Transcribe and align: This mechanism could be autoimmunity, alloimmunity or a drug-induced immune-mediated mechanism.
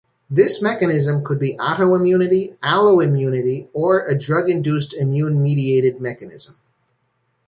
This 0.31 0.63
mechanism 0.63 1.23
could 1.23 1.37
be 1.37 1.57
autoimmunity, 1.57 2.57
alloimmunity 2.63 3.67
or 3.71 4.07
a 4.07 4.17
drug-induced 4.17 4.95
immune-mediated 4.95 6.01
mechanism. 6.01 6.55